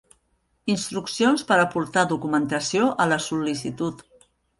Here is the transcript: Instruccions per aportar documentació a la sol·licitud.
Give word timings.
Instruccions 0.75 1.43
per 1.51 1.57
aportar 1.63 2.05
documentació 2.13 2.87
a 3.05 3.07
la 3.13 3.21
sol·licitud. 3.27 4.03